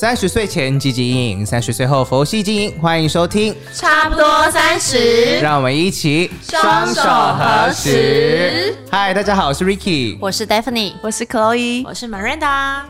[0.00, 2.80] 三十岁前积极经营，三十岁后佛系经营。
[2.80, 8.74] 欢迎收听，差不多三十，让我们一起双手合十。
[8.90, 12.84] 嗨，大家好，我是 Ricky，我是 Daphne，我是 Chloe，我是 Miranda。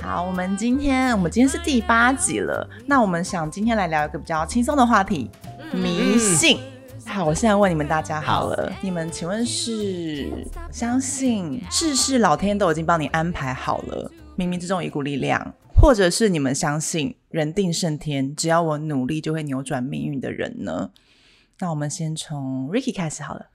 [0.00, 5.30] 好，我们今天我们今天是第八集了，那我们想今天来聊一个比较轻松的话题——
[5.76, 6.58] 迷信。
[7.04, 10.26] 好，我现在问你们大家好了，你们请问是
[10.72, 20.90] 相信事事老天都已经帮你安排好了，冥冥之中有一股力量，或者是你们相信人定胜天，只要我努力就会扭转命运的人呢？
[21.60, 23.46] 那我们先从 Ricky 开始好了。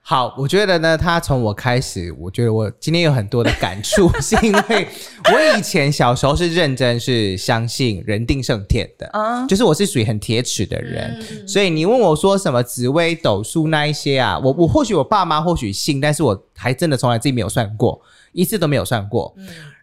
[0.00, 4.86] 好，我觉得呢，他从我开始，我觉得我今天有很多的感触，是因为
[5.32, 18.00] 我以前小时候是认真是相信人定胜天的，嗯，就是我是属于很铁齿的人，所以你问我说什么紫微斗数那一些啊，我我或许我爸妈或许信，但是我还真的从来自己没有算过，
[18.32, 19.34] 一次都没有算过。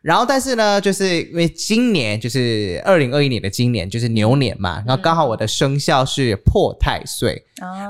[0.03, 7.41] 然后，但是呢，就是因为今年就是二零二一年的今年就是牛年嘛，然后刚好我的生肖是破太岁。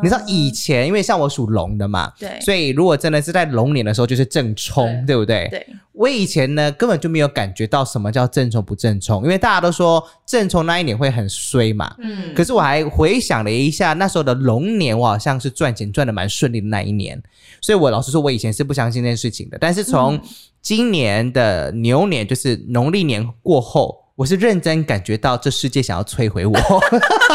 [0.04, 5.48] 你知道以前，因为像我属龙的嘛，对，所以如果真的是在龙年的时候，就是正冲，对不对？
[5.50, 5.66] 对。
[5.94, 11.96] 我以前呢，根本就没有感觉到什么叫正冲不正冲，因为大家都说正冲那一年会很衰嘛。
[11.98, 12.32] 嗯。
[12.36, 17.20] 可是我还回想了一下，那时候的龙年，我好像是赚钱赚的蛮顺利的那一年，
[17.60, 19.58] 所以我老实说，我以前是不相信这件事情的。
[19.60, 20.20] 但是从
[20.64, 26.58] 今年的牛年，就是农历年过后，我是认真感觉到这世界想要摧毁我。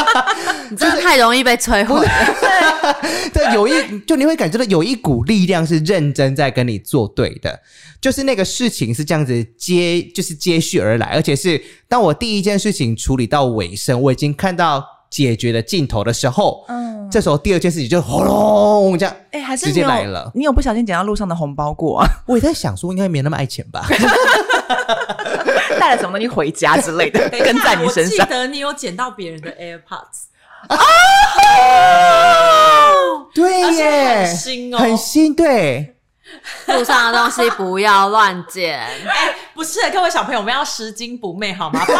[0.71, 2.03] 你真的太容易被摧毁。
[3.31, 7.61] 对，有一就你会感觉到有一股力量是认真在跟你作对的，
[8.01, 20.31] 就是那个事情是这样子接，就是接续而来，而且是当我第一件事情处理到尾声，我已经看到解决的尽头的时候，嗯，这时候第二件事情就轰隆这样，哎，还是直接来了。
[20.35, 22.07] 你有不小心捡到路上的红包过啊？
[22.27, 23.85] 我也在想说，应该没那么爱钱吧？
[25.79, 28.27] 带了什么东西回家之类的， 跟在你身上。
[28.27, 30.27] 记得你有捡到别人的 AirPods。
[30.67, 30.77] 啊！
[33.33, 35.95] 对耶，很新哦，很新，对。
[36.67, 38.77] 路上的东西不要乱捡。
[38.77, 41.83] 哎，不是，各位小朋友，我们要拾金不昧好吗？
[41.85, 41.95] 对。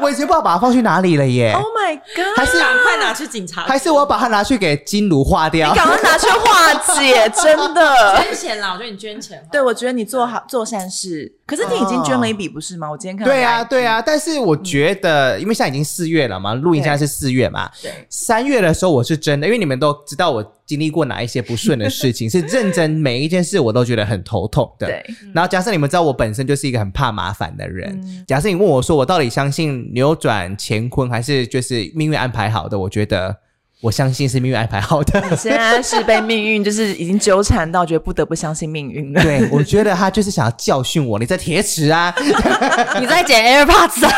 [0.00, 1.52] 我已经不知道把它放去哪里了耶。
[1.52, 2.38] Oh my god！
[2.38, 3.64] 还是赶快拿去警察？
[3.64, 5.72] 还是我把它拿去给金炉化掉？
[5.72, 8.16] 你赶快拿去化解，真的。
[8.22, 8.72] 捐钱啦！
[8.72, 9.46] 我觉得你捐钱。
[9.52, 11.30] 对，我觉得你做好做善事。
[11.46, 12.90] 可是你已经捐了一笔，不是吗？
[12.90, 13.26] 我今天看。
[13.26, 14.00] 对啊，对啊。
[14.00, 17.70] 但是我觉得，因为现在已经四月了嘛，录音现在是四月嘛。
[17.82, 17.92] 对。
[18.08, 24.86] 三月的时候，我是真的，因为你们都知道我经历过哪一些不顺的事情， 是认真每一件事我都觉得很头痛的。
[24.86, 25.06] 对。
[25.32, 32.78] 然后，假设你们知道我本身就是一个很怕麻烦的人，假设你问我说我到底相信扭转乾坤，还是就是命运安排好的？
[32.78, 33.36] 我觉得。
[33.82, 35.22] 我相信是命运安排好的。
[35.30, 39.22] 你现在是被命运就是已经纠缠到，觉得不得不相信命运了。
[39.22, 41.18] 对，我觉得他就是想要教训我。
[41.18, 42.12] 你在铁齿啊？
[42.98, 44.12] 你在捡 AirPods 啊？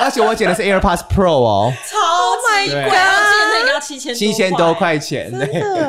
[0.00, 1.98] 而且我捡的是 AirPods Pro 哦，超
[2.48, 3.23] 贵，我记得应该要
[3.84, 5.46] 七千七千多块钱，对，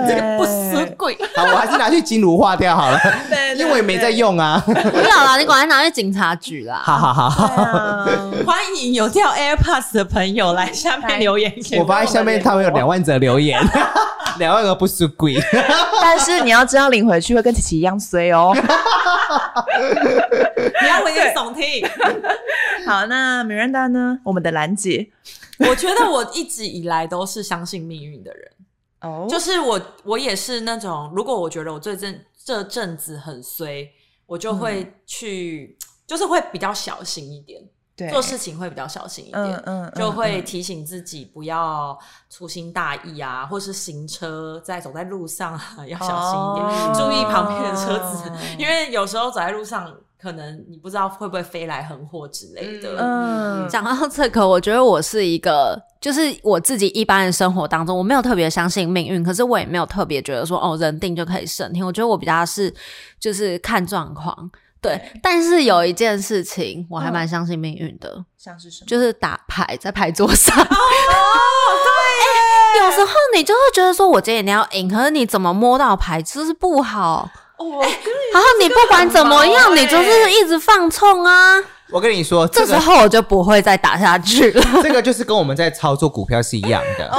[0.08, 1.18] 这个不死贵。
[1.36, 3.00] 好，我还是拿去金炉化掉好了，
[3.56, 4.62] 因为没在用啊。
[4.66, 6.82] 不要啦，你赶快拿去警察局啦。
[6.84, 8.06] 好好好，
[8.46, 11.54] 欢迎有掉 AirPods 的朋友来下面留言。
[11.80, 13.60] 我发现下面他们有两万则留言，
[14.38, 15.36] 两万个不是贵，
[16.02, 18.54] 但是你要知道领回去会跟琪琪一样衰哦。
[20.82, 21.88] 你要危言耸听。
[22.86, 24.20] 好，那米兰达呢？
[24.24, 25.08] 我们的兰姐，
[25.70, 28.52] 我觉得我一直以来都是相信命运的人。
[29.02, 33.90] 哦，就是我，我也是那种，如果我觉得我最近这阵子很衰，
[34.26, 35.78] 我就会去，
[36.08, 37.62] 就是会比较小心一点。
[38.12, 41.98] 做事情会比较小心一点，嗯就会提醒自己不要
[42.30, 48.30] 粗心大意啊，或是行车在走在路上啊要小心一点，注意旁边的车子，
[48.60, 52.98] 因为有时候走在路上，可能你不知道会不会飞来横祸之类的。
[53.00, 61.86] 嗯，讲到这个，我觉得我是一个，就是我自己一般的生活当中，我没有特别相信命运，可是我也没有特别觉得说哦，人定就可以胜天。
[61.86, 62.74] 我觉得我比较是
[63.20, 64.50] 就是看状况。
[64.82, 68.88] 对，但是有一件事情我还蛮相信命运的，像是什么？
[68.88, 70.56] 就是打牌在牌桌上。
[70.56, 70.66] 哦，
[72.78, 77.28] 对，有时候你就会觉得说，我今天一定要赢，可是你怎么摸到牌就是不好。
[77.58, 77.80] 哦，
[78.34, 81.62] 然后你不管怎么样，你就是一直放冲啊。
[81.92, 84.64] 我跟你说，这时候我就不会再打下去了。
[84.82, 87.12] 这个就是跟我们在操作股票是一样的。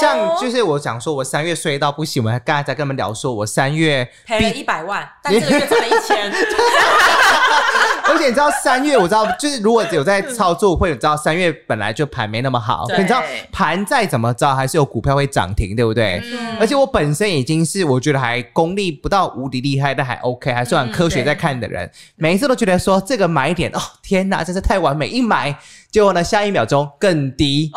[0.00, 6.32] 像就是我讲说，我三月睡到不行，我还刚才在跟他们聊，说我三月赔了一百万，但这个月赚了一千。
[8.10, 12.84] 而且你知道三月，我知道就是如果有在操作，会知道三月本来就盘没那么好。
[12.98, 13.22] 你知道
[13.52, 16.20] 盘再怎么着，还是有股票会涨停，对不对？
[16.58, 25.08] 而且我本身已经是我觉得还功力不到无敌厉害，但还 OK，还算科学在看的人，每一次都觉得说这个买点哦，天哪，真是太完美！
[25.08, 25.56] 一买，
[25.90, 27.70] 结果呢下一秒钟更低，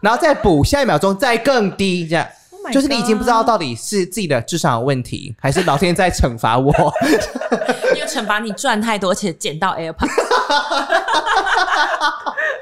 [0.00, 2.26] 然后再补，下一秒钟再更低，这样。
[2.72, 6.72] 就是你已经不知道到底是自己的智商有问题，还是老天在惩罚我？
[7.94, 10.08] 因为惩罚你赚太多且捡到 AirPod。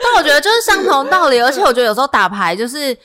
[0.05, 2.97] 但我觉得就是相同道理，而且我觉得有时候打牌就是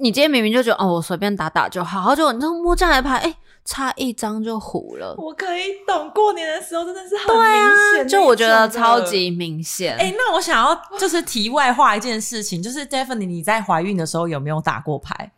[0.00, 3.34] 你今天明明就觉得哦，我随便打打就好，然后就你就摸这样的牌，哎，
[3.64, 5.14] 差一张就糊了。
[5.18, 9.96] 我可以懂，过年的时候真的是很明显，就我觉得超级明显。
[9.96, 15.32] 哎，那我想要就是题外话一件事情，就是 Stephanie，你在怀孕的时候有没有打过牌？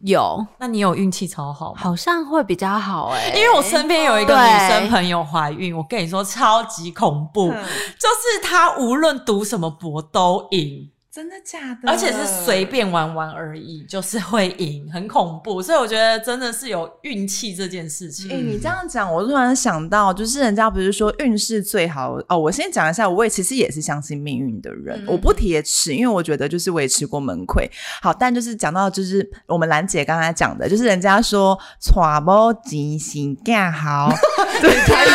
[0.00, 3.32] 有，那你有运气超好，好像会比较好哎。
[3.34, 10.90] 因为我身边有一个女生朋友怀孕，我跟你说超级恐怖，就是她无论读什么博都赢。
[11.16, 11.90] 真的假的？
[11.90, 15.62] 而且是随便玩玩而已，就是会赢，很恐怖。
[15.62, 18.30] 所以我觉得真的是有运气这件事情。
[18.30, 22.36] 哎，你这样讲，我突然想到，就是人家不是说运势最好哦。
[22.38, 27.66] 我先讲一下，我也其实也是相信命运的人，我不铁齿，因为我觉得就是我也吃过门亏。
[28.02, 34.12] 好，但就是讲到就是我们兰姐刚才讲的，就是人家说“揣无吉星干好”，
[34.60, 35.10] 对，台语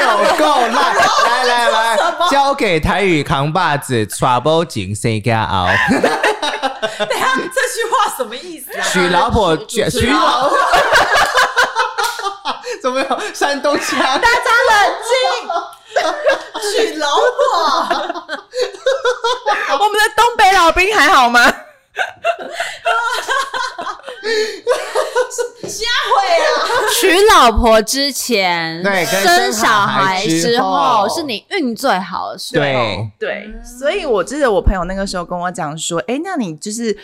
[0.00, 0.90] 有够烂。
[2.30, 5.20] 交给台语扛把子，“揣无吉星”。
[5.22, 8.86] 家熬，等下这句话什么意思啊？
[8.92, 10.56] 娶老婆，娶娶老婆，
[12.82, 13.98] 怎么有山东腔？
[13.98, 15.12] 大家冷静，
[16.92, 17.16] 娶老婆，
[19.78, 21.52] 我们的东北老兵还好吗？
[25.68, 26.14] 瞎毁
[26.44, 26.46] 啊！
[27.00, 32.62] 娶老婆之前， 对，生小孩之后，是你运最好的时候。
[32.62, 36.96] 对对，所以我记得我朋友那个时候跟我讲说，哎，那你就是。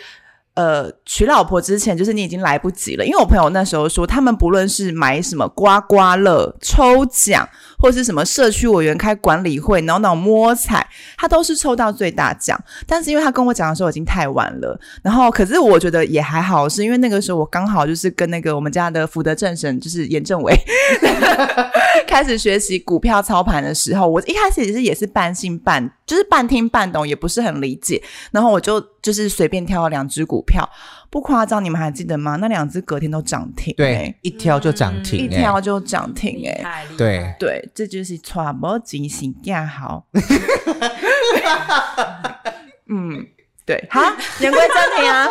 [0.57, 12.59] 呃，娶老婆之前，就是你已经来不及了，因为我朋友那时候说，他们不论是买什么刮刮乐、抽奖，或是什么社区委员开管理会、脑脑摸彩，他都是抽到最大奖。
[12.87, 20.55] 但是因为他跟我讲的时候已经太晚了，然后可是我觉得也还好，是因为那个时候我刚好就是跟那个我们家的福德正神，就是严正伟，
[22.09, 28.01] 开始学习股票操盘的时候，我一开始其实也是半信半，就是半听半懂，也不是很理解，
[28.31, 28.83] 然后我就。
[28.99, 30.67] 就是随便挑了两只股票，
[31.11, 32.37] 不夸张，你们还记得吗？
[32.37, 40.07] 那两只隔天都涨停，对，一挑就涨停，一挑就涨停，哎，对对，这就是 trouble 进行架好。
[42.89, 43.27] 嗯，
[43.65, 44.01] 对，好，
[44.39, 45.27] 言归正题啊，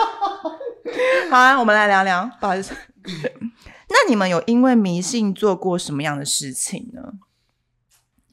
[1.31, 2.75] 好啊，我们来聊聊，不好意思，
[3.89, 7.03] 那你们有因为迷信做过什么样的事情呢？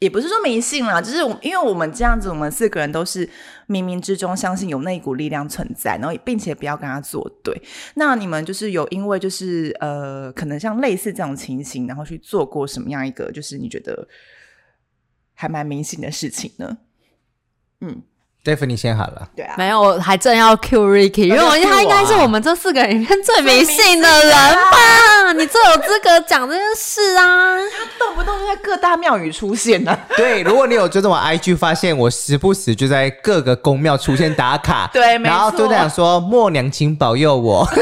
[0.04, 3.26] 也不是说迷信啦，就是因为我们这样子，我们四个人都是
[3.68, 7.60] 冥冥之中相信有那一股力量存在，然后并且不要跟他作对。
[7.96, 14.08] 那你们就是有因为就是呃，可能像类似这种情形，然后去做过什么样一个就是你觉得
[15.34, 16.78] 还蛮迷信的事情呢？
[17.80, 18.02] 嗯。
[18.44, 19.26] David，你先喊了。
[19.36, 25.32] 对啊，没有，我还正要 Q Ricky，因为我他应该是我们这四个人里面最迷信的人吧？
[25.34, 27.56] 你最有资格讲这件事啊！
[27.58, 29.98] 他动不动就在各大庙宇出现呢。
[30.18, 34.90] 对，如果你有追踪我 IG，发现我时不时就在各个宫庙出现打卡。
[34.92, 37.66] 对，然后都在讲说默娘，请保佑我。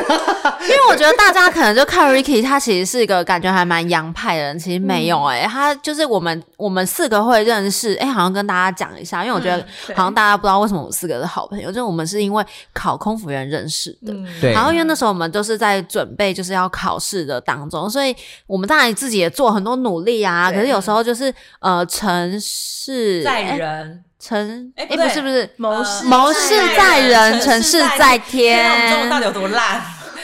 [0.62, 9.64] 因为我觉得大家可能就看 Ricky，他其实是一个感觉还蛮洋派的人，其实没有哎，他就是我们我们四个会认识，哎，好像跟大家讲一下，因为我觉得
[9.96, 12.44] 好像大家不知道为什么我们四个是好朋友，就是我们是因为
[12.74, 14.54] 考空服员认识的，对。
[14.54, 18.16] 然后因为那时候我们都是在准备就是要考试的当中，所以
[18.48, 20.52] 我们当然自己也做很多努力啊。
[20.52, 28.70] 可是有时候就是呃，成事在人，成哎不是不是谋事谋事在人，成事在天。
[28.72, 29.82] 我们中文到底有多烂？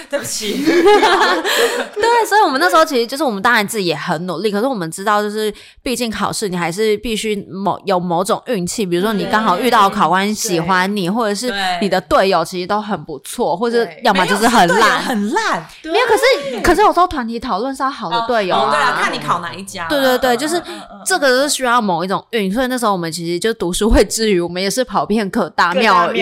[0.10, 15.68] 对不起， 对，所以，我们那时候其实就是我们当然自己也很努力，可是我们知道，就是毕竟考试，你还是必须某有某种运气，比如说你刚好遇到考官喜欢你，或者是你的队友其实都很不错，或者要么就是很烂，很烂。
[15.84, 19.88] 没有，可是可是有时候团体讨论是要好的队友啊，对啊，看你考哪一家。
[19.90, 20.62] 对对对，就是
[21.06, 26.20] 这个是需要某一种运，所以那时候我们其实就读书会之余，我们也是跑遍各大庙宇。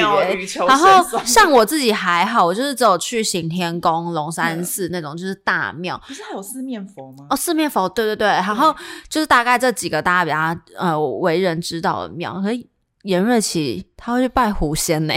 [0.67, 3.75] 然后像我自己还好，我就是只有去行天。
[3.75, 6.00] 天宫、龙山寺那种，就是大庙。
[6.08, 7.27] 不是还有四面佛吗？
[7.29, 8.27] 哦，四面佛，对对对。
[8.27, 8.75] 然后
[9.10, 12.34] 就是大概这几个大家比较呃为人知道的庙。
[12.41, 12.67] 可是
[13.03, 15.13] 严瑞琪他会去拜狐仙呢。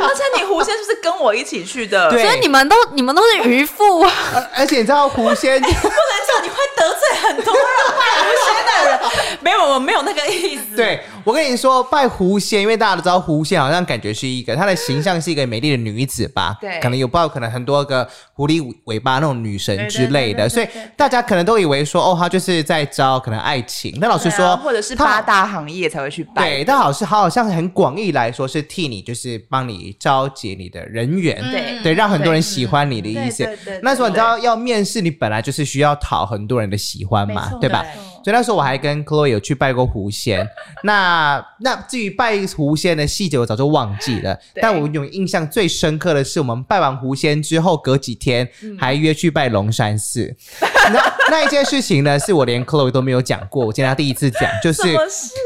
[0.00, 4.10] 而且你狐仙就是跟我一起去的， 所以你们都你们都是渔夫啊。
[4.56, 7.64] 而且你知道狐仙， 不能讲，你会得罪很多人
[7.98, 9.38] 拜狐仙的人。
[9.40, 10.74] 没有，我没有那个意思。
[10.74, 16.56] 对我跟你说，拜狐仙，因为大家都知道狐仙好像感觉是一个，她的形象是一个美丽的女子吧？
[16.60, 20.66] 对，可能有抱可能很多个狐狸尾巴那种女神之类的，所以
[20.96, 23.96] 大家可能都以为说，哦，她就是在招可能爱情。
[24.00, 26.48] 那老师说，或者是八大行业才会去拜。
[26.48, 29.68] 对，但好是好像很广义来说是替你就是帮。
[29.68, 33.46] 你招集你的人员，对对，让很多人喜欢你的意思。
[33.82, 37.84] 那时候你知道要面试，你本来就是需要讨很多人的喜欢嘛，对吧？
[38.22, 40.46] 所以那时候我还跟 Chloe 有去拜过狐仙。
[40.84, 44.38] 那那至于拜狐仙的细节，我早就忘记了。
[44.60, 50.36] 但我有印象最深刻的是，我们拜完狐仙之后，隔几天还约去拜龙山寺。
[50.92, 54.82] 那那一件事情呢，是我连 Chloe 都没有讲过，我今天第一次讲，就是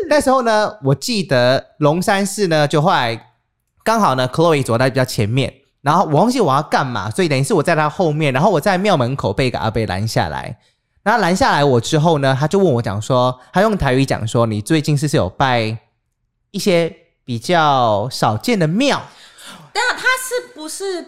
[0.08, 3.28] 那时候呢，我记得龙山寺呢，就后来。
[3.84, 10.56] 刚好呢，Chloe 走在比较前面，然后我忘记我要干嘛，所以等于是我在他后面，然后我在庙门口被一个阿伯拦下来，
[11.02, 15.76] 然后拦下来我之后呢，他就问我讲说，他用台语讲说，你最近是不是有拜
[16.50, 16.94] 一些
[17.24, 19.00] 比较少见的庙？
[19.72, 21.04] 但他是不是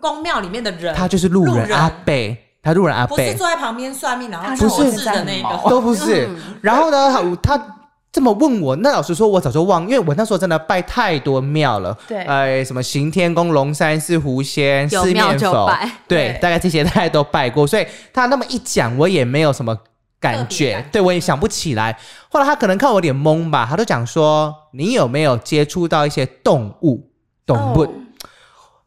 [0.00, 0.94] 宫庙里面的人？
[0.94, 6.28] 他就是路人阿贝，他路人阿贝，不是坐在旁边算命，然后不是的那个，都不是。
[6.60, 7.77] 然后呢，他。
[8.10, 11.96] 这么问我，那老实说，我早就忘，因为我那时候真的拜太多庙了。
[12.08, 15.70] 对，哎，什么行天宫、龙山寺、狐仙、四面佛，
[16.08, 17.66] 对，大概这些大家都拜过。
[17.66, 19.76] 所以他那么一讲，我也没有什么
[20.18, 21.98] 感觉，对我也想不起来。
[22.30, 27.10] 后来他可能看我有点懵吧，他都讲说：“你有没有接触到一些动物？
[27.44, 27.86] 动物？”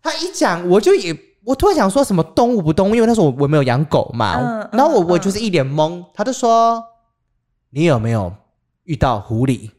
[0.01, 4.67] 他一讲，我就也，我突然想说什么动物不动物，因为那时候我我没有养狗嘛。
[4.71, 6.83] 然后我我就是一脸懵，他就说
[7.69, 8.33] ：“你有没有？”
[8.91, 9.69] 遇到狐狸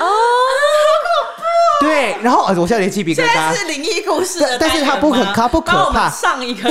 [0.00, 1.86] 哦，好恐怖！
[1.86, 3.54] 对，然后我现在连鸡皮疙瘩。
[3.54, 6.10] 是灵异故事，但是它不可，它不可怕。
[6.10, 6.68] 上一个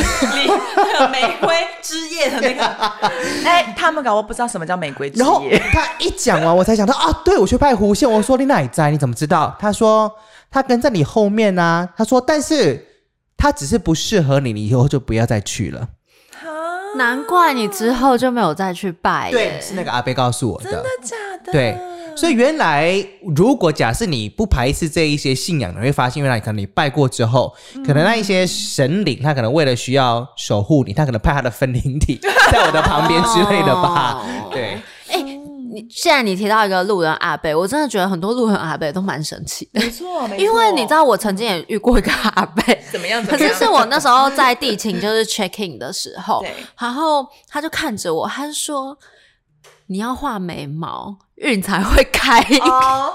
[1.09, 2.65] 玫瑰之夜的那个，
[3.47, 5.23] 哎，他们搞我不知道什么叫玫瑰之夜。
[5.23, 5.41] 然后
[5.71, 8.11] 他一讲完，我才想到啊，对我去拍狐仙。
[8.11, 8.91] 我说你哪里在？
[8.91, 9.55] 你怎么知道？
[9.57, 10.11] 他说
[10.51, 11.87] 他跟在你后面啊。
[11.95, 12.85] 他说，但是
[13.37, 15.87] 他只是不适合你，你以后就不要再去了。
[16.95, 19.29] 难怪你之后就没有再去拜。
[19.31, 20.71] 对，是那个阿贝告诉我的。
[20.71, 21.15] 真的假
[21.45, 21.51] 的？
[21.51, 21.77] 对，
[22.15, 27.53] 所以原来如果假设你不排斥这一些信仰，你会发现原来可能你拜过之后，
[27.85, 32.19] 可能那一些神灵他可能为了需要守护你，他可能派他的分灵体
[32.51, 34.23] 在我的旁边之类的吧。
[34.51, 34.77] 对。
[35.89, 39.81] 现在你提到一个路人阿贝，我真的觉得很多路人阿贝都蛮神奇的。
[39.81, 43.23] 没错，因为你知道，我曾经也遇过一个阿贝，怎么样？
[43.25, 46.43] 可是是我那时候在地勤就是 checking 的时候，
[46.79, 48.97] 然后他就看着我，他就说
[49.87, 53.13] ：“你要画眉毛，运才会开。”嗯，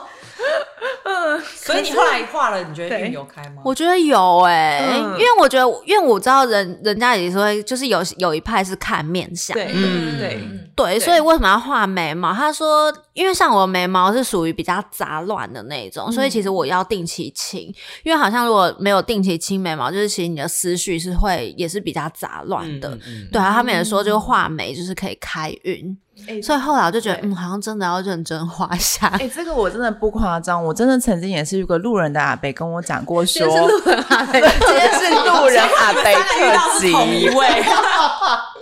[1.54, 3.62] 所以你后来画了，你觉得运有开吗？
[3.64, 10.40] 我觉得有哎，因为我觉得，因为我知道人人家也说，就是有有一派是看面相，对，嗯，对，
[10.74, 12.32] 对，所以为什么要画眉毛？
[12.32, 17.72] 他说，因为像我眉毛是属于比较杂乱的那种，所以其实我要定期清，
[18.02, 22.98] 因为好像如果没有定期清眉毛，就是其实你的思绪是会也是比较杂乱的，
[23.30, 25.96] 对啊，他们也说，就画眉就是可以开运。
[26.42, 29.06] 所以后来我就觉得，嗯，好像真的要认真画下。
[29.18, 37.64] 哎，这个我真的不夸张，我真的曾经也是一个路人的阿伯跟我讲过，说是路人阿北， 今天是路人阿北特辑，同一位。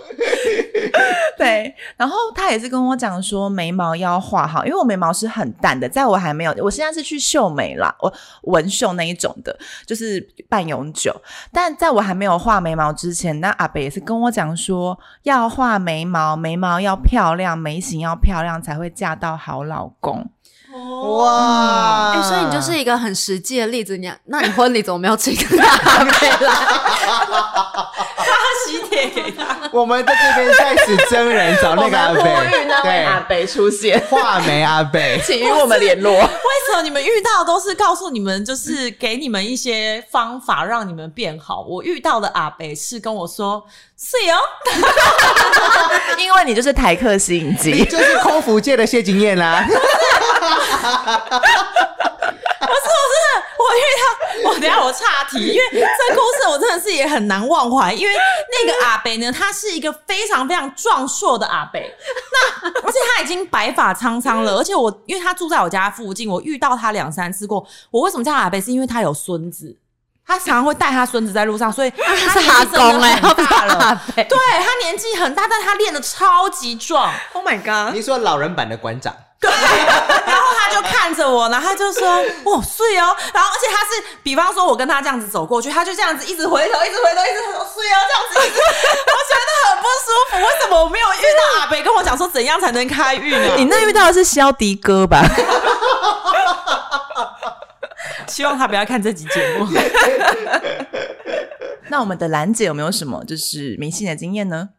[1.37, 8.13] 对，然后他也是跟我讲说眉毛要画好，因为我眉毛是很淡的，在我还没有，我现在是去秀眉啦，我
[8.43, 11.15] 纹绣那一种的，就是半永久。
[11.51, 20.29] 但在我还没有画眉毛之前，那阿北也是跟我讲说要画眉毛，眉毛要漂亮，眉形要漂亮，才会嫁到好老公。
[21.17, 22.13] 哇！
[22.13, 23.97] 哎，所以你就是一个很实际的例子。
[23.97, 26.53] 你，那你婚礼怎么没有请阿北来？
[28.65, 29.69] 他喜帖给他。
[29.71, 32.23] 我们在这边在此真人找 那个阿北，
[32.83, 36.13] 对阿北出现，画眉阿北，请与我们联络。
[36.19, 41.65] 为什么你们遇到都是告诉你们，就是给你们一些方法让你们变好？
[41.67, 43.63] 我遇到的阿北是跟我说
[43.97, 44.37] 是哦，
[46.17, 49.65] 因为你就是台客吸引机，就是空服界的谢金燕啦。
[53.71, 57.93] 不是，我真的，我遇到我等下我岔题，因为这故事我真的是也很难忘怀。
[57.93, 61.93] 因为那个阿北呢，他是一个非常非常壮硕的阿北，
[62.63, 67.65] 那而且他已经白发苍苍了， 而且我因为他住在我家附近，我遇到他两三次过。
[67.89, 68.59] 我为什么叫阿北？
[68.59, 69.77] 是因为他有孙子。
[70.23, 77.11] 他常常会带他孙子在路上，所以他是阿公哎，大了， 对他年纪很大，但他练的超级壮。
[77.33, 77.93] Oh my god！
[77.93, 79.13] 你说老人版的馆长。
[79.41, 82.07] 对，然后他就看着我，然后他就说
[82.45, 83.89] ：“哦，睡哦。”然后而且他是，
[84.21, 88.41] 比方说我跟他这样子走过去，他就这样子一直回头，一直回头，一直说睡哦，这样子，我
[89.27, 90.37] 觉得很不舒服。
[90.37, 93.37] 为什么我没有遇到阿北跟我讲说怎样才能开运呢？
[93.57, 95.23] 你那遇到的是肖迪哥吧？
[98.27, 99.65] 希望他不要看这集节目。
[101.89, 104.69] 那我们的兰姐有没有什么就是迷信的经验呢？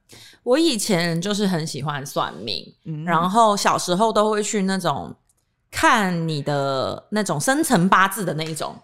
[0.43, 5.15] 我以前就是很喜欢算命，然后小时候都会去那种
[5.71, 8.75] 看你的那种生辰八字的那一种。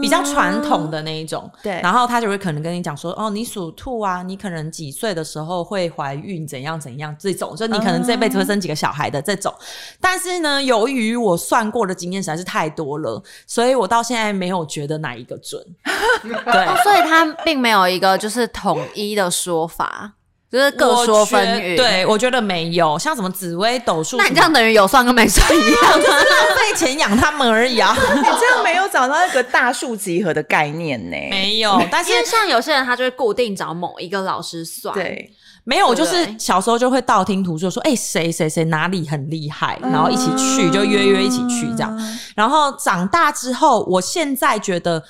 [0.00, 9.52] 比较传统的那一种，对，然后他就会可能跟你讲说，哦，你属兔啊，你可能几岁的时候会怀孕，怎样怎样这种，就你可能这辈子会生几个小孩的这种。
[10.00, 15.60] 但是呢，由于我算过的经验实在是太多了，所以我到现在没有觉得哪一个准。
[16.22, 20.17] 对，所以他并没有一个就是统一的说法。
[20.50, 27.94] 就是各说纷纭，对我觉得没有，像什么紫薇斗数，那你这样等于有算跟没算一样，就是浪费钱养他们而已啊！
[28.16, 31.16] 你这样没有找到一个大数集合的概念呢？
[31.30, 35.30] 没有，但是像有些人他就会固定找某一个老师算，对，
[35.64, 41.94] 没有，就是小时候就会道听途说，说哎谁谁谁哪里很厉害，然后一起去就约约一起去这样，
[42.34, 45.04] 然后长大之后，我现在觉得。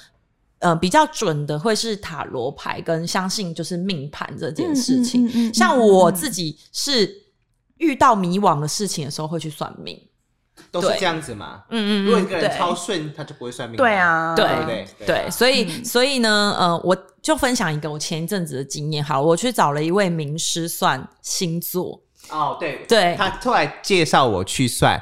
[0.61, 5.55] 呃，比较准的会是塔罗牌，跟相信就是命盘这件事情。
[5.55, 7.09] 像我自己是
[7.77, 9.97] 遇到迷惘的事情的时候，会去算命，
[10.73, 11.63] 都是这样子嘛。
[11.71, 13.77] 嗯嗯，如果一个人超顺，他就不会算命。
[13.77, 19.05] 对啊，对对对，所以所以呢，呃，我就分享一个我前一阵子的经验。
[19.05, 22.03] 好，我去找了一位名师算星座。
[22.31, 25.01] 哦，对对，他后来介绍我去算。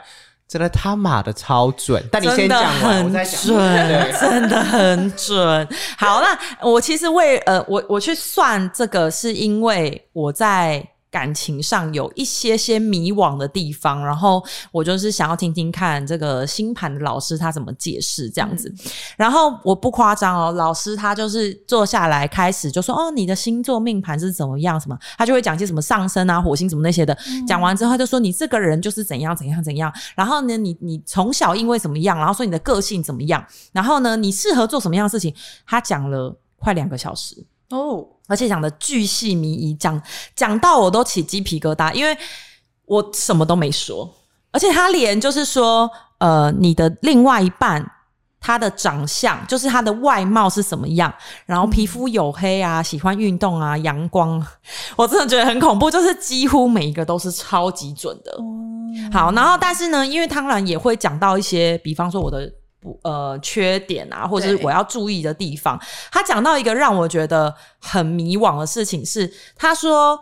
[0.49, 2.03] 真的他妈的超准！
[2.11, 3.41] 但你先讲完，我再讲。
[3.43, 5.69] 准，真的很准。
[5.99, 6.38] 好，那
[6.69, 10.87] 我其实为呃，我我去算这个，是因为我在。
[11.10, 18.72] 感情上有一些些迷惘的地方，然后我就是想要听听看这个星盘的老师他怎么解释这样子。
[19.16, 24.78] 然后我不夸张哦，老师他就是坐下来开始就说：“哦，你的星座命盘是怎么样？
[24.78, 27.16] 什么？”他就会讲些什么上升啊、火星什么那些的。
[27.46, 32.18] 讲完之后，他就说：“你这个人就是怎样怎样怎样。”然后呢，你你从小因为怎么样？
[32.18, 33.42] 然后说你的个性怎么样？
[33.72, 35.34] 然后呢，你适合做什么样的事情？
[35.66, 38.06] 他讲了快两个小时哦。
[38.28, 40.00] 而且讲的巨细靡遗，讲
[40.35, 42.16] 讲到我都起鸡皮疙瘩，因为
[42.85, 44.12] 我什么都没说，
[44.50, 47.84] 而且他连就是说，呃，你的另外一半
[48.41, 51.12] 他的长相，就是他的外貌是什么样，
[51.47, 54.45] 然后皮肤黝黑啊，喜欢运动啊，阳光，
[54.97, 58.39] 我真的觉得很恐怖，就是几乎每一个都是超级准的。
[59.12, 62.52] 好，然后但是呢，因为当然也会讲到一些，比方说我的。
[63.02, 65.80] 呃，缺点啊，或者是我要注意的地方。
[66.10, 70.20] 他讲到一个让我觉得很迷惘的事情是，他说，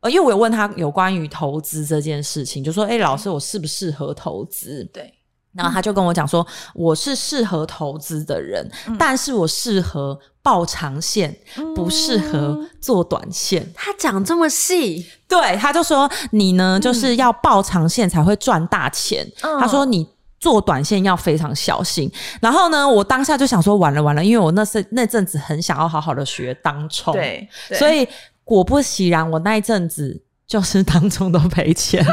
[0.00, 4.84] 呃，因为我有问他有关于投资这件事情，就说，哎，老师，我适不适合投资？
[4.92, 5.12] 对，
[5.52, 11.36] 然后他就跟我讲说，我是适合投资的人，但是我适合抱长线，
[11.74, 13.70] 不适合做短线。
[13.74, 19.30] 他讲这么细，对，他就说你呢，就是要抱长线才会赚大钱。
[19.40, 20.15] 他说你。
[20.38, 28.06] 做短线要非常小心，然后呢，我当下就想说完了完了，因为我那是那阵子很想要好好的学当冲，对，所以
[28.44, 32.04] 果不其然，我那一阵子就是当冲都赔钱。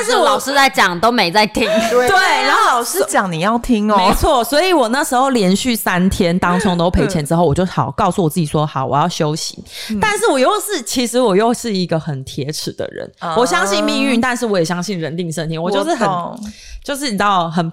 [0.00, 9.62] 但是老师在讲都没在听， 对，然后老师讲你要听哦，没错，所以我那时候连续三天当中都赔钱之后，我就好告诉我自己说好，我要休息。
[10.00, 16.08] 但是我又是其实我又是一个很铁齿的人，我相信命运，但是我也相信人定胜天，我就是很
[16.82, 17.70] 就是你知道很。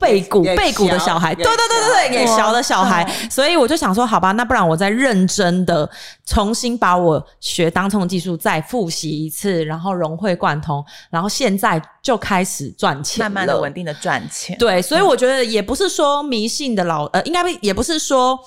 [0.00, 5.88] 背骨背骨的小孩，对对对对对，也小的小孩，所以我就想说，好吧，那不然我再认真的
[6.24, 14.56] 重新把我学当冲的技术再复习一次，然后融会贯通，然后现在就开始赚钱，慢慢的稳定的赚钱。
[14.58, 18.38] 对，所以我觉得也不是说迷信的老，呃，应该也不是说。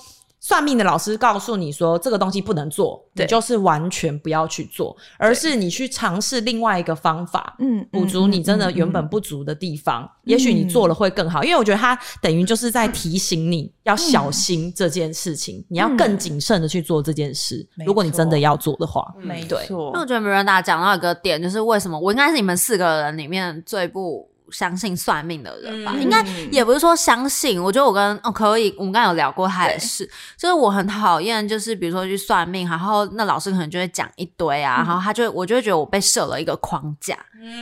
[0.44, 10.06] 算命的老师告诉你说这个东西不能做，你就是完全不要去做，而是你去尝试另外一个方法，嗯，补足你真的原本不足的地方。
[10.24, 17.66] 也许你做了会更好，因为我觉得他等于就是在提醒你要小心这件事情，你要更谨慎的去做这件事。
[17.86, 19.92] 如果你真的要做的话，没错。
[19.94, 24.28] 那我觉得 Miranda 讲到一个点，就是为什么我应该是你们四个人里面最不。
[24.54, 27.60] 相信算命的人吧，应该也不是说相信。
[27.60, 37.18] 我觉得我跟哦可以，我们刚刚有聊过他的事，就是我很讨厌，就是比如说去算命，然后那老师可能就会讲一堆啊，然后他就我就会觉得我被设了一个框架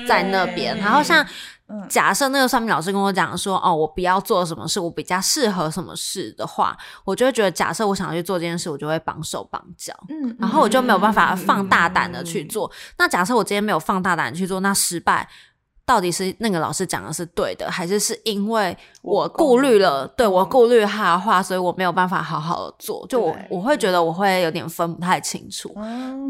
[0.06, 1.26] 在那边，然后像
[1.88, 12.70] 假设那个算命老师跟我讲说，哦，我不要做什么事，我比较适合什么事的话，我就会觉得，假设我想要去做这件事，我就会绑手绑脚，嗯，然后我就没有办法放大胆的去做。
[12.98, 15.26] 那假设我今天没有放大胆去做，那失败。
[15.84, 20.06] 到底是那个老师讲的是对的，还是是因为我顾虑了？
[20.16, 23.04] 对我顾虑他的话，所以我没有办法好好的做。
[23.08, 25.74] 就我我会觉得我会有点分不太清楚。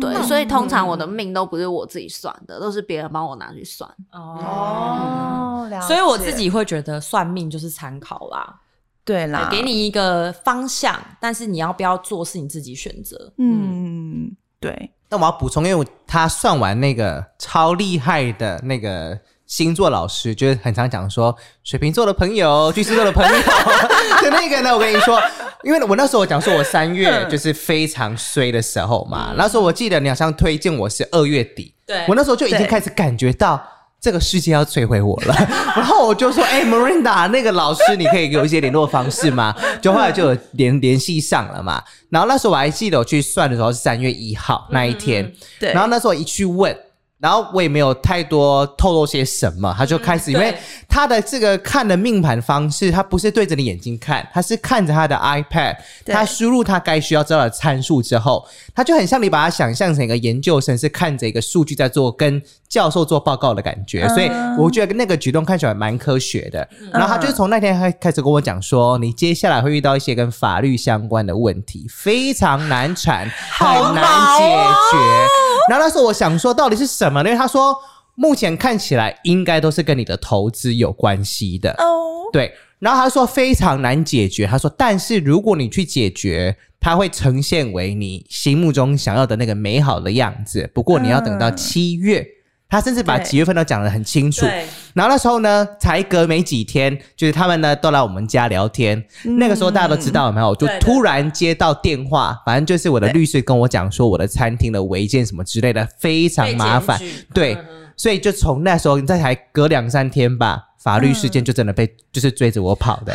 [0.00, 3.88] 对，所以通常我的命都不是我自己算的，都是别人帮我拿去算。
[4.12, 8.58] 哦，所以我自己会觉得算命就是参考啦。
[9.04, 13.32] 对啦，给你一个方向，但是你要不要做是你自己选择。
[13.36, 14.90] 嗯，对。
[15.10, 19.20] 那我要补充，因为他算完那个超厉害的那个。
[19.52, 23.30] 星座老师就是很常讲说，水瓶座的朋友、巨蟹座的朋友，
[24.22, 24.72] 就那个呢。
[24.72, 25.20] 我跟你说，
[25.62, 33.62] 因为我那时候我讲说我三月就是非常衰的时候嘛，那时候我记得你好像推荐我是二月底，对我那时候就已经开始感觉到
[34.00, 35.34] 这个世界要摧毁我了。
[35.76, 39.54] 然后我就说，哎，Marinda，那个老师，你可以给我一些联络方式吗？
[39.82, 41.82] 就后来就联联系上了嘛。
[42.08, 45.74] 然后那时候我还记得我去算的时候是三月一号那一天，对。
[45.74, 46.74] 然后那时候一去问。
[47.22, 50.52] 然后我也没有太多透露些什么，他就开始，因为
[50.88, 66.68] 他的这个看的命盘方式，他不是对着你眼睛看，他是看着他的 iPad，他输入他该需要知道的参数之后，他就很像你把它想象成一个研究生，是看着一个数据在做跟教授做报告的感觉，所以我觉得那个举动看起来蛮科学的。
[66.92, 74.04] 然后他就从那天开开始跟我讲说，你接下来会遇到一些跟法律相关的问题，非常难缠，很难
[74.38, 74.44] 解
[74.90, 75.51] 决。
[75.68, 77.20] 然后那时候我想说，到底是什么？
[77.22, 77.74] 因为他说
[78.14, 82.30] 目前看起来应该都是跟你的投资有关系的哦。
[82.32, 84.46] 对，然后他说非常难解决。
[84.46, 90.70] 他说，但是如果你去解决，它会呈现为你心目中想要的那个美好的样子。
[90.74, 92.26] 不过你要等到七月。
[92.72, 94.46] 他甚至把几月份都讲得很清楚。
[94.94, 99.04] 然后那时候呢，才隔没几天，就是他们呢都来我们家聊天。
[99.24, 100.56] 那个时候大家都知道有没有？
[100.56, 106.98] 就突然接到电话，反正就是我的律师跟我讲说，我的餐厅的违建什么之类的非常麻烦。
[107.34, 107.58] 对，
[107.94, 113.12] 所以就从那时候，再才隔两三天吧，法律事件就真的被就是追着我跑的，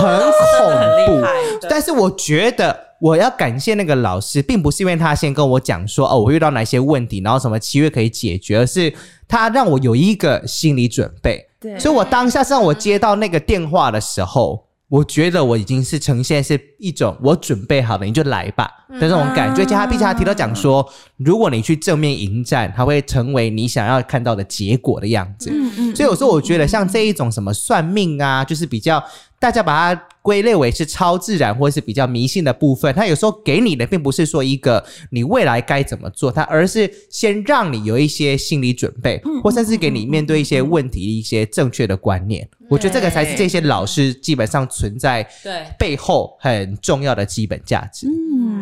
[0.00, 1.26] 很恐怖。
[1.70, 2.87] 但是我觉得。
[3.00, 8.92] 我要感谢那个老师，并不是因为他先跟我讲说哦，我遇到哪些问题，然后什么七月可以解决，而是
[9.26, 11.46] 他让我有一个心理准备。
[11.60, 19.62] 对，所以我当下让我接到那个电话的时候，我觉得我已经是呈现是一种我准备好了，你就来吧的那种感觉。
[19.62, 25.50] 而且他毕竟他提到讲说，如果你去正面迎战，它会成为你想要看到的结果的样子。
[25.52, 25.96] 嗯嗯。
[25.96, 29.02] 所以有时候我觉得像这一种什么算命啊，就是比较。
[29.40, 42.48] 大家把它归类为是超自然或者是比较迷信的部分，它有时候给你的并不是说一个你未来该怎么做，它而是先让你有一些心理准备，或甚至给你面对一些问题一些正确的观念。
[42.68, 48.08] 我觉得这个才是这些老师基本上存在对背后很重要的基本价值。
[48.08, 48.57] 嗯，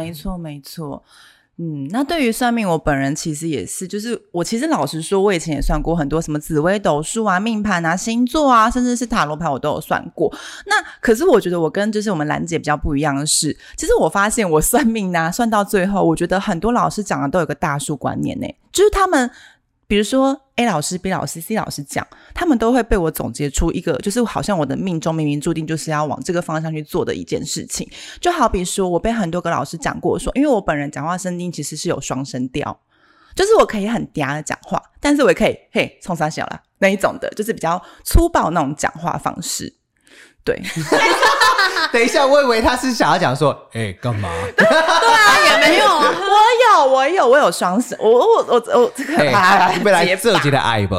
[0.00, 1.02] 没错，没错。
[1.62, 10.34] 嗯，那对于算命，我本人其实也是，就是我其实老实说，我以前也算过很多什么紫微斗数啊、命盘啊、星座啊，甚至是塔罗牌，我都有算过。
[10.64, 19.30] 那可是我觉得我跟就是我们兰姐比较不一样的是，其实我发现我算命呢，算到最后，我觉得很多老师讲的都有个大数观念呢，就是他们。
[19.90, 27.90] 比如说 A 老师、B 老师、C 老师讲，他们都会被我总结出一个，就是好像我的命中明明注定就是要往这个方向去做的一件事情。
[28.20, 32.80] 就好比说，我被很多个老师讲过，说因为我本人讲话声音其实是有双声调，
[33.34, 39.74] 就是我可以很嗲的讲话，但是我也可以嘿冲三小啦那一种的，就是比较粗暴那种讲话方式。
[40.44, 40.60] 对，
[41.92, 44.28] 等一下，我以为他是想要讲说，哎，干嘛？
[44.56, 46.04] 对啊，也没有，我
[46.72, 49.16] 有，我有，我有双手，我我我我这个
[49.84, 50.96] 未来这集的爱不？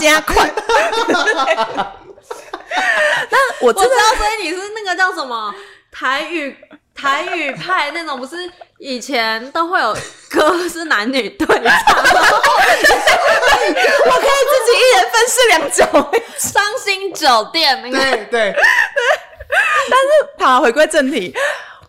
[0.00, 0.50] 加 快。
[3.30, 5.54] 那我知道，所以你是那个叫什么
[5.92, 6.56] 台语？
[7.04, 8.36] 台语派那种不是
[8.78, 9.92] 以前都会有
[10.30, 11.62] 歌是男女对唱，我
[14.10, 15.84] 可以自己一人分饰两角，
[16.38, 18.54] 伤心酒店那个对对。
[19.90, 21.34] 但是好回归正题，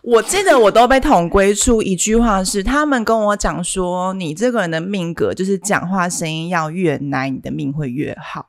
[0.02, 8.46] 我记得我都被统归出一句话是，他们跟我讲说，你这个人的命格就是讲话声音要越奶，你的命会越好。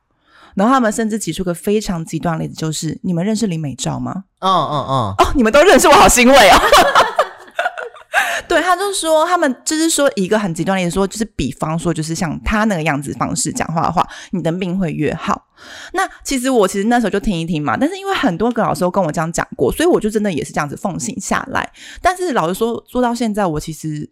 [0.58, 4.24] 然后他们甚至提出个非常极端例子，就是你们认识林美照吗？
[4.40, 4.92] 嗯嗯嗯。
[5.16, 6.58] 哦，你们都认识，我好欣慰哦。
[8.48, 15.46] 对，他就说他们就是说一个很极端例子，说就是比方说就是像他那个样子方式讲话的话，你的命会越好。
[15.92, 21.70] 那其实我其实那时候就听一听嘛，但是因为很多个老师都跟我这样讲过，所以我就真的也是这样子奉行下来。
[22.02, 24.10] 但是老实说，做到现在，我其实。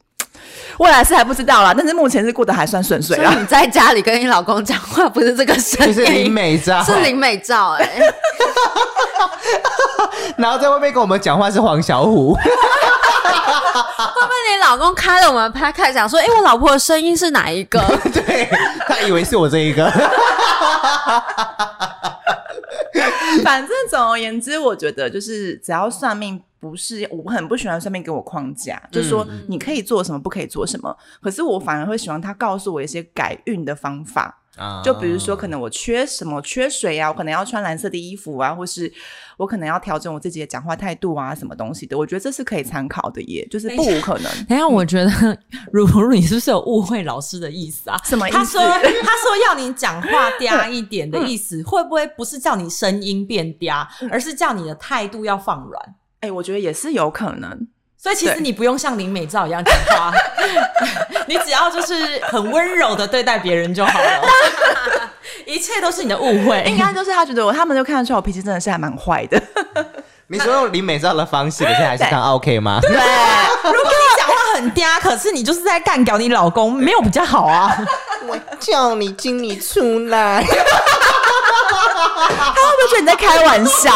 [0.79, 3.35] 未来是还不知道啦，但是目前是过得还算顺遂啊。
[3.39, 7.89] 你在家里跟你老公讲话，不是这个声音，是林美照，是林美照哎。
[10.37, 12.35] 然后在外面跟我们讲话是黄小虎。
[12.35, 12.43] 会
[14.23, 17.81] 不会你老公开了我们拍开讲说，哎，我老婆的声音是哪一个？
[18.13, 18.49] 对
[18.87, 19.91] 他以为是我这一个。
[23.45, 30.97] 反正总而言之，我觉得就是只要算命不是我很不喜欢算命给我框架，就是说你可以做什么，不可以做什么。
[31.21, 34.43] 可是我反而会喜欢他告诉我一些改运的方法。
[34.83, 38.91] 就比如说，可能我缺什么，缺水啊，我可能要穿蓝色的衣服啊，或是
[39.37, 44.33] 我可能要调整我自己的讲话态度啊，什么东西的，我觉得这是可以参考的，耶，就是不无可能。
[44.47, 45.11] 等下，我觉得
[45.73, 48.01] 如如你是不是有误会老师的意思啊？
[48.05, 48.39] 什么意思？
[48.39, 55.95] 他说他说要你讲话嗲一点的意思，会不会不是叫你声音变嗲，而是叫你的态度要放软？
[56.21, 57.69] 哎，我觉得也是有可能。
[58.07, 60.13] 所以其实你不用像林美照一样讲话，
[61.27, 64.23] 你只要就是很温柔的对待别人就好了，
[65.45, 66.63] 一切都是你的误会。
[66.69, 69.43] 应该就是他觉得我，他们就看得出来我脾气真的是还蛮坏的。
[70.29, 72.79] 你说用林美照的方式，现在还是当 OK 吗？
[72.81, 72.97] 对，如
[73.73, 77.77] 果你讲话很嗲，可是你就是在干掉你老公，没有比较好啊。
[78.29, 80.55] 我叫你经理出来，他
[82.55, 83.91] 会不会觉得你在开玩笑？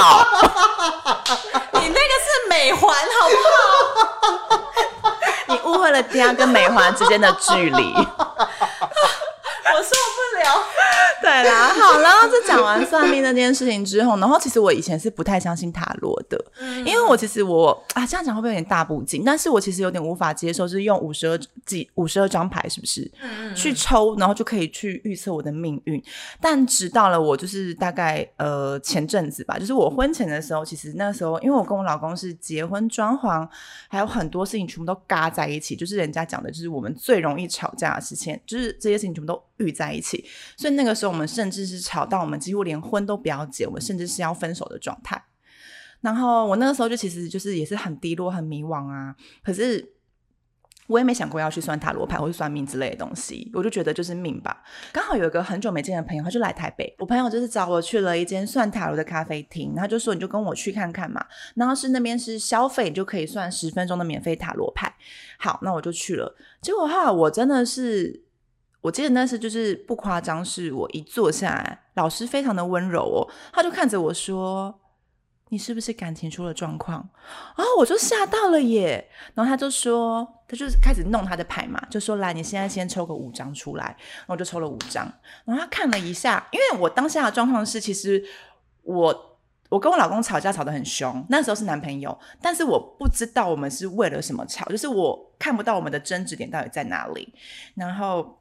[1.74, 2.19] 你那个是
[2.50, 3.36] 美环，好不
[4.58, 4.60] 好？
[5.46, 7.94] 你误会了嗲跟美环之间的距离。
[9.76, 10.66] 我受不了。
[11.20, 19.22] 对啦，好然后就讲完算命那件事情之后，然后其实我以前是不太相信塔罗的，嗯因为我其实我啊这样讲会不会有点大不敬？
[19.24, 23.02] 但是我其实有点无法接受，就是用五十二几五十二张牌，是不是？
[23.22, 23.54] 嗯嗯。
[23.54, 26.02] 去抽，然后就可以去预测我的命运。
[26.40, 33.46] 但直到了我就是大概呃前阵子吧，就是我婚前的时候，其实那时候因为我跟我老公是结婚装潢，
[33.88, 40.24] 还有很多事情全部都嘎在一起，就是人家讲的就是我们最容易吵架的事情，就是这些事情全部都遇在一起，
[40.56, 41.10] 所以那个时候。
[41.10, 45.20] 我们甚至是吵到我们几乎连婚都不要结，我们甚至是要分手的状态。
[46.02, 49.12] 然后我那个时候就其实就是也是很低落、很迷惘啊。
[49.42, 49.92] 可是
[50.86, 54.62] 我也没想过要去算塔罗牌或者算命之类的东西，我就觉得就是命吧。
[54.92, 61.26] 刚好有一个很久没见的朋友，他就来台北，我朋友就是找我去了一间算塔罗的咖啡厅，然后就说你就跟我去看看嘛。
[61.56, 64.94] 然后是那边是消费，你就可以算十分钟的免费塔罗牌。
[65.40, 66.36] 好，那我就去了。
[66.62, 68.29] 结果哈，我真的是。
[68.80, 74.74] 我记得那次就是不夸张，是我一坐下来，老师非常的温柔哦，他就看着我说
[75.50, 77.06] ：“你是不是感情出了状况？”
[77.56, 79.10] 然后我就吓到了耶。
[79.34, 83.84] 然后他就说，他就开始弄他的牌嘛，就说：“来，你现在先抽个五张出来。”
[84.24, 85.04] 然后我就抽了五张。
[85.44, 88.24] 然后他看了一下，因为我当下的状况是，其实
[88.82, 89.38] 我
[89.68, 97.34] 我跟我老公吵架吵得很凶，那时候是男朋友，但是我不知道我们是为了什么吵，就是我看不到我们的争执点到底在哪里，
[97.74, 98.39] 然后。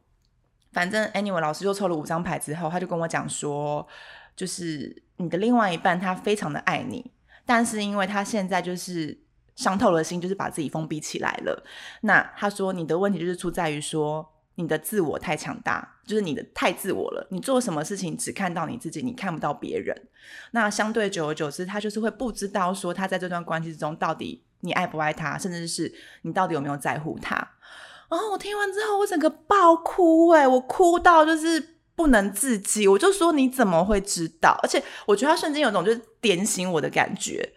[0.71, 3.87] 反正 anyway，老师又抽了五张牌之后，他就跟我讲说，
[4.35, 7.11] 就是你的另外一半他非常的爱你，
[7.45, 9.17] 但是因为他现在就是
[9.55, 11.65] 伤透了心，就是把自己封闭起来了。
[12.01, 19.95] 那他说你的问题就是出在于说你的自我太强大，就是你的太自我了，你做什么事情只看到你自己，你看不到别人。
[20.51, 27.35] 那相对久而久之，他就是会不知道说他在这段关系之中到底你爱不爱他，甚至是你到底有没有在乎他。
[28.09, 34.57] 然后我听完之后，我整个爆哭哎，我哭到就是不能自己，我就说你怎么会知道？
[34.63, 37.47] 而且我觉得他瞬间有种就是点醒我的感觉，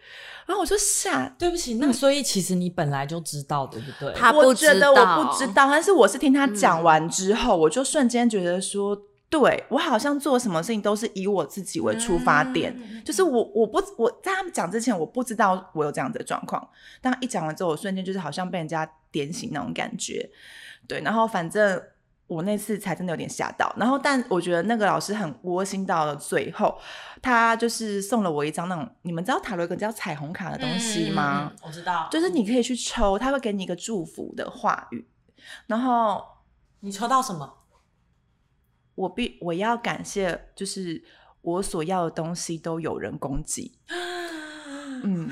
[0.46, 4.12] 然后我就吓，对不起，那所以其实你本来就知道，对不对？
[4.14, 8.94] 他不知道，我不知道，但是我是听他讲完之后，我就瞬间觉得说，
[9.32, 16.68] 对我好像做什么事情都是以我自己为出发点，就是我我不我在他们讲之前，我不知道我有这样的状况，
[17.00, 18.88] 但一讲完之后，我瞬间就是好像被人家。
[19.12, 20.26] 点醒那种感觉，
[20.88, 21.82] 对，然后反正
[22.26, 26.74] 我那次才真的有点吓到，然后但我觉得那个老师很窝心，到了最后，
[27.20, 31.52] 他就是送了我一张那种，你们知道塔罗一个叫彩虹卡的东西吗？
[31.62, 35.06] 我知道，就是你可以去抽，他会给你一个祝福的话语，
[35.66, 36.24] 然后
[36.80, 37.61] 你抽到什么？
[38.94, 41.02] 我必我要感谢，就是
[41.40, 43.72] 我所要的东西都有人供给，
[45.04, 45.30] 嗯。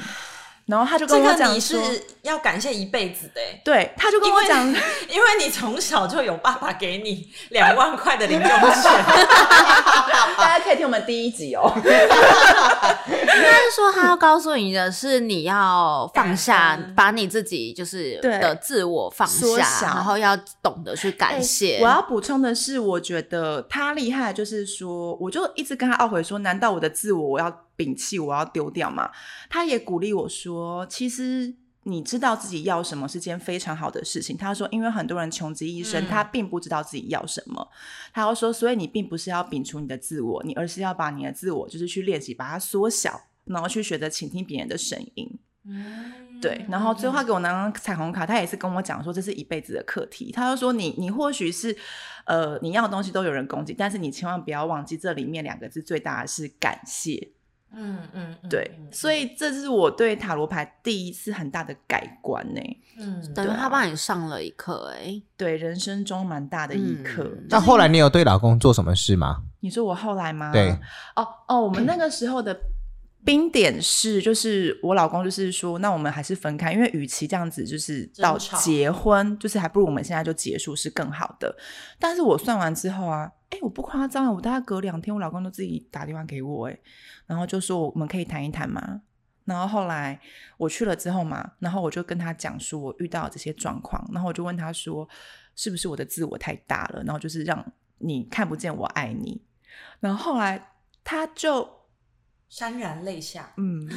[0.70, 1.76] 然后他就跟我讲，你是
[2.22, 3.40] 要感谢一辈子的。
[3.64, 4.64] 对，他就跟我讲，
[5.10, 8.54] 因为你从小就有爸爸给你两万块的零用钱。
[10.38, 11.72] 大家可以听我们第一集哦。
[11.76, 21.80] 应该是说，他要告诉你的是，你要放下，把你自己就是的自我放下，然后要懂得去感谢。
[21.82, 27.52] 我要补充的是，我觉得他厉害，就是说，我就一直跟他懊悔说，难道我的自我我要？
[27.80, 29.10] 摒弃，我要丢掉嘛？
[29.48, 34.36] 他也鼓励我说：“其实你知道自己要什么是件非常好的事情。
[34.36, 37.66] 他说，因为很多人穷极一生，他并不知道自己要什么。
[38.12, 45.38] 他要说，所以你并不是要摒除你的自我，你而是要把你的自我就是去练习，把它缩小，然后去学着倾听别人的声音。
[45.64, 46.64] 嗯，对。
[46.70, 50.30] 然后最后他给我拿张彩虹卡，他也是跟我讲说，这是一辈子的课题。
[50.32, 51.76] 他就说，你你或许是
[52.24, 57.32] 呃，你要的东西都有人攻击，但是你千万不要忘记，这里面两个字最大的是感谢。
[57.72, 62.60] 嗯嗯，对，所以这是我对塔罗牌第一次很大的改观呢。
[62.98, 67.30] 嗯，等于他帮你上了一课，哎，对，人生中蛮大的一课。
[67.48, 69.42] 那后来你有对老公做什么事吗？
[69.60, 70.52] 你说我后来吗？
[70.52, 70.70] 对，
[71.16, 72.58] 哦哦，我们那个时候的。
[73.22, 81.54] 冰点是，就是我老公就是说，那我们还是分开，因为与其这样子，就是到结婚，就是还不如我们现在就结束是更好的。
[81.98, 86.78] 但是我算完之后啊，哎，我不夸张，我大概隔两天，我老公都自己打电话给我，哎，
[87.26, 89.02] 然后就说我们可以谈一谈嘛。
[89.44, 90.18] 然后后来
[90.56, 95.06] 我去了之后嘛，然后我就跟他讲说我遇到这些状况，然后我就问他说，
[95.54, 97.62] 是不是我的自我太大了，然后就是让
[97.98, 99.42] 你看不见我爱你。
[100.00, 100.72] 然后后来
[101.04, 101.79] 他就。
[102.52, 103.48] 潸然泪下。
[103.56, 103.88] 嗯，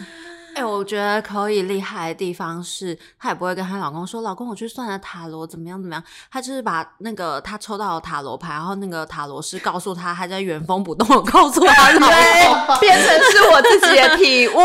[0.56, 14.54] 哎，我觉得可以厉害的地方是，她也不会跟她老公说：“老公，我去算了塔罗，怎么样怎么样。”她就是把那个她抽到的塔罗牌，然后那个塔罗师告诉她，还在原封不动的告诉她老公，变成是我自己的体悟。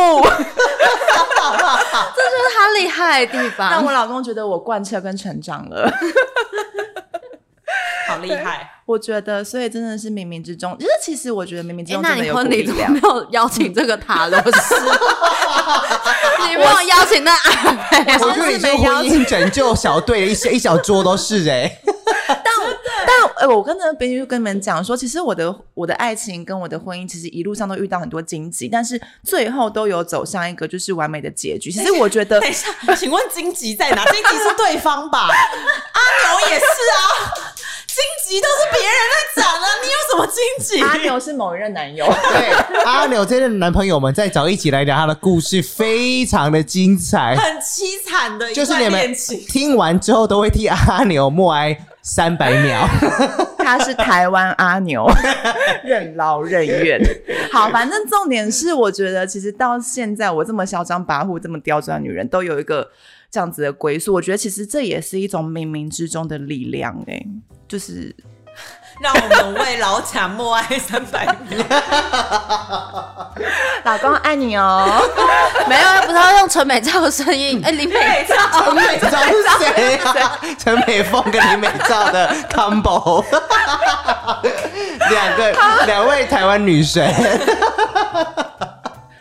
[1.48, 5.90] 这就是她厉害的地方，让我老公觉得我贯彻跟成长了。
[8.18, 8.70] 好厉害！
[8.85, 14.74] 我觉得，所以真的是冥冥之中，就是其实我觉得冥冥之中真的有婚礼怎么没有邀请这个塔罗师？
[16.48, 18.16] 你没有邀请那阿妹？
[18.20, 21.81] 我觉得你是婚姻拯救小队，一一小桌都是哎。
[22.26, 22.44] 但
[23.07, 31.70] 但哎，我跟那编剧跟你们讲说，其实我的我的爱情跟我的婚姻，其实一路上都遇到很多荆棘，但是最后都有走向一个就是完美的结局。
[31.70, 34.04] 其实我觉得，等一下， 请问荆棘在哪？
[34.07, 35.28] 荆棘是对方吧？
[35.28, 36.00] 阿
[36.38, 36.98] 牛也是啊。
[37.98, 38.98] 荆棘都是别人
[39.34, 39.66] 在长啊！
[39.82, 40.82] 你有什么荆棘？
[40.82, 42.06] 阿牛是某一任男友。
[42.30, 48.52] 对，阿牛这任男朋友们再找一起来聊他的故事，非常的精彩，很凄惨的。
[48.52, 49.12] 就是你们
[49.48, 52.87] 听完之后都会替阿牛默哀三百秒。
[53.58, 55.06] 他是台湾阿牛，
[55.84, 57.00] 任劳任怨。
[57.52, 62.88] 好，反正重点是，我觉得其实到现在，我这么嚣张跋扈、这么刁钻的女人，都有一个
[63.30, 64.14] 这样子的归宿。
[64.14, 67.22] 我觉得其实这也是一种冥冥之中的力量，哎。
[67.68, 68.14] 就是
[69.00, 71.64] 让我们为老贾默哀三百年，
[73.84, 74.88] 老公爱你哦。
[75.68, 77.60] 没有，不是要用陈美照的声音。
[77.62, 80.38] 哎，林美照，陈美照是谁啊？
[80.58, 83.22] 陈美凤跟林美照的 combo，
[85.10, 85.52] 两个
[85.86, 87.06] 两位台湾女神。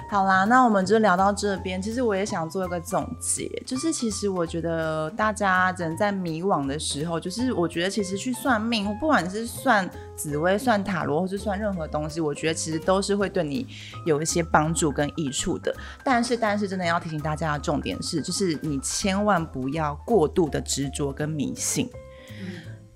[0.09, 1.81] 好啦，那我们就聊到这边。
[1.81, 13.67] 其实我也想做一个总结，就是其实我觉得大家人在迷惘的时候，就是我觉得其实去算命，不管是算紫薇、算塔罗，或是算任何东西，我觉得其实都是会对你
[14.05, 15.75] 有一些帮助跟益处的。
[16.05, 21.89] 但是，但是真的要提醒大家的重点是，就是你千万不要过度的执着跟迷信。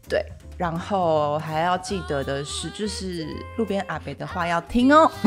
[0.07, 0.25] 对。
[0.57, 5.09] 然后还要记得的是，就是路边阿北的话要听哦。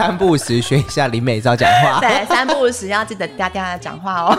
[0.00, 2.00] 三不时学一下林美照讲话。
[2.02, 4.38] 对，三不时要记得嗲嗲的讲话哦。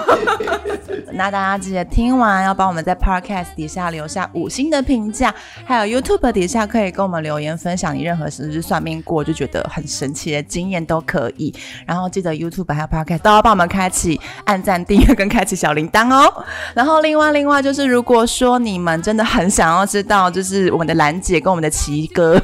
[1.13, 5.33] 那大家记得听完要帮我们在 Podcast 底下留下五星的评价，
[5.65, 11.53] 还有 YouTube 底下可以跟我们留言分享你任何时日算命过就觉得很神奇的经验都可以。
[11.85, 16.43] 然后记得 YouTube 还有 Podcast 都要帮我们开启按赞、订阅跟开启小铃铛哦。
[16.73, 22.41] 然后另外另外就是如果说你们真的很想要知道，就是我们的兰姐跟我们的奇哥，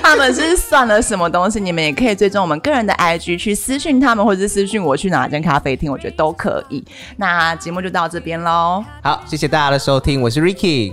[0.02, 6.84] 他们是算了什么东西，你们也可以追踪我们个人的 IG 去私讯他们，或者是私讯我去哪间咖啡厅，我觉得都可以。
[7.16, 8.84] 那节目就到这边喽。
[9.02, 10.92] 好，谢谢大家的收听，我是 Ricky，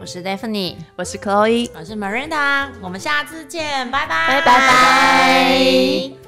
[0.00, 6.19] 我是 Daphne，我是 Chloe，我是 Miranda，我们下次见，拜拜，拜拜拜。